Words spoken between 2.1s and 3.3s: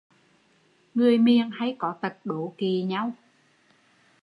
đố kỵ nhau